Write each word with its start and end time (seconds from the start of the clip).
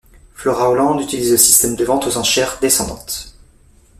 FloraHolland 0.33 0.99
utilise 0.99 1.29
le 1.29 1.37
système 1.37 1.75
de 1.75 1.85
vente 1.85 2.07
aux 2.07 2.17
enchères 2.17 2.57
descendante. 2.59 3.35